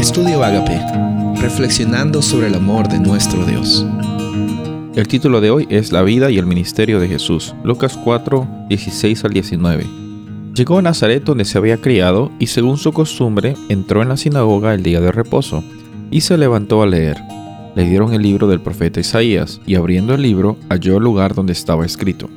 [0.00, 0.80] Estudio Agape,
[1.42, 3.84] reflexionando sobre el amor de nuestro Dios.
[4.94, 9.24] El título de hoy es La vida y el ministerio de Jesús, Lucas 4, 16
[9.26, 9.86] al 19.
[10.54, 14.72] Llegó a Nazaret donde se había criado y según su costumbre entró en la sinagoga
[14.72, 15.62] el día de reposo
[16.10, 17.18] y se levantó a leer.
[17.74, 21.52] Le dieron el libro del profeta Isaías y abriendo el libro halló el lugar donde
[21.52, 22.30] estaba escrito.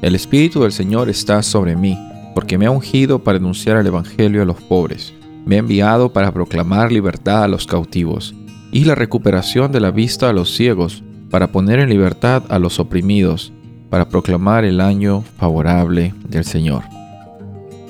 [0.00, 1.98] El Espíritu del Señor está sobre mí,
[2.34, 5.12] porque me ha ungido para anunciar el Evangelio a los pobres
[5.44, 8.34] me ha enviado para proclamar libertad a los cautivos
[8.70, 12.78] y la recuperación de la vista a los ciegos, para poner en libertad a los
[12.78, 13.52] oprimidos,
[13.90, 16.82] para proclamar el año favorable del Señor.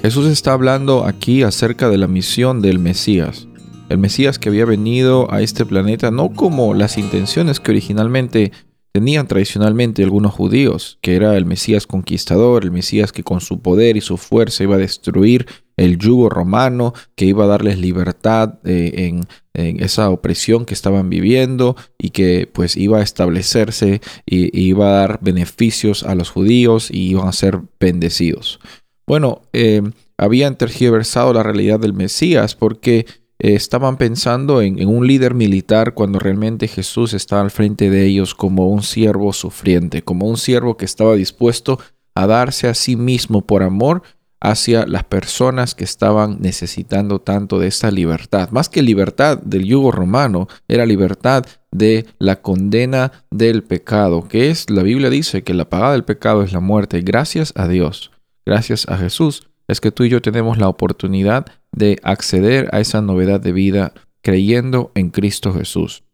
[0.00, 3.46] Jesús está hablando aquí acerca de la misión del Mesías,
[3.88, 8.52] el Mesías que había venido a este planeta no como las intenciones que originalmente
[8.92, 13.96] tenían tradicionalmente algunos judíos, que era el Mesías conquistador, el Mesías que con su poder
[13.96, 15.46] y su fuerza iba a destruir
[15.78, 21.76] el yugo romano, que iba a darles libertad eh, en, esa opresión que estaban viviendo
[21.98, 27.10] y que pues iba a establecerse y, iba a dar beneficios a los judíos y
[27.10, 28.60] iban a ser bendecidos.
[29.06, 29.82] Bueno, eh,
[30.16, 33.06] habían tergiversado la realidad del Mesías porque
[33.42, 38.36] eh, estaban pensando en, un líder militar cuando realmente Jesús estaba al frente de ellos
[38.36, 41.80] como un siervo sufriente, como un siervo que estaba dispuesto
[42.14, 44.02] a darse a sí mismo por amor
[44.40, 48.50] hacia las personas que estaban necesitando tanto de esa libertad.
[48.50, 54.70] Más que libertad del yugo romano, era libertad de la condena del pecado, que es,
[54.70, 57.00] la Biblia dice que la pagada del pecado es la muerte.
[57.00, 58.12] Gracias a Dios,
[58.46, 63.00] gracias a Jesús, es que tú y yo tenemos la oportunidad de acceder a esa
[63.00, 66.04] novedad de vida creyendo en Cristo Jesús.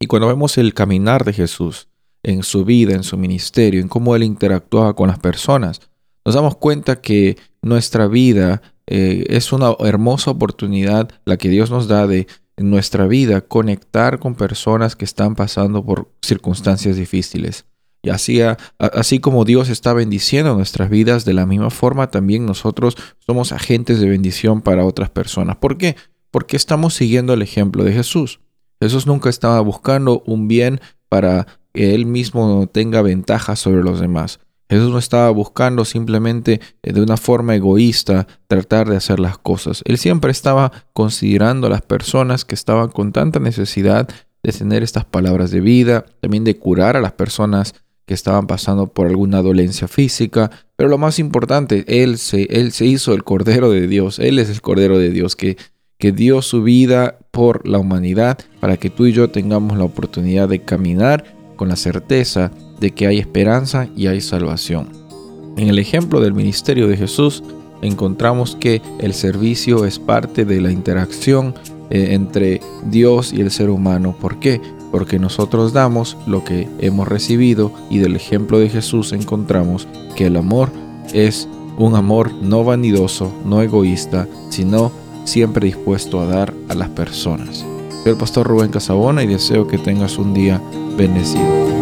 [0.00, 1.88] Y cuando vemos el caminar de Jesús
[2.22, 5.80] en su vida, en su ministerio, en cómo él interactuaba con las personas,
[6.24, 11.86] nos damos cuenta que nuestra vida eh, es una hermosa oportunidad la que Dios nos
[11.86, 17.66] da de en nuestra vida conectar con personas que están pasando por circunstancias difíciles.
[18.04, 18.40] Y así,
[18.78, 23.98] así como Dios está bendiciendo nuestras vidas, de la misma forma también nosotros somos agentes
[23.98, 25.56] de bendición para otras personas.
[25.56, 25.96] ¿Por qué?
[26.30, 28.40] Porque estamos siguiendo el ejemplo de Jesús.
[28.80, 34.40] Jesús nunca estaba buscando un bien para que él mismo tenga ventaja sobre los demás.
[34.68, 39.82] Jesús no estaba buscando simplemente eh, de una forma egoísta tratar de hacer las cosas.
[39.86, 44.08] Él siempre estaba considerando a las personas que estaban con tanta necesidad
[44.42, 47.74] de tener estas palabras de vida, también de curar a las personas
[48.06, 52.86] que estaban pasando por alguna dolencia física, pero lo más importante, Él se, él se
[52.86, 55.56] hizo el Cordero de Dios, Él es el Cordero de Dios que,
[55.98, 60.48] que dio su vida por la humanidad para que tú y yo tengamos la oportunidad
[60.48, 61.24] de caminar
[61.56, 62.50] con la certeza
[62.80, 64.88] de que hay esperanza y hay salvación.
[65.56, 67.42] En el ejemplo del ministerio de Jesús
[67.80, 71.54] encontramos que el servicio es parte de la interacción
[71.90, 74.16] eh, entre Dios y el ser humano.
[74.20, 74.60] ¿Por qué?
[74.94, 80.36] Porque nosotros damos lo que hemos recibido y del ejemplo de Jesús encontramos que el
[80.36, 80.70] amor
[81.12, 84.92] es un amor no vanidoso, no egoísta, sino
[85.24, 87.66] siempre dispuesto a dar a las personas.
[88.04, 90.62] Soy el pastor Rubén Casabona y deseo que tengas un día
[90.96, 91.73] bendecido.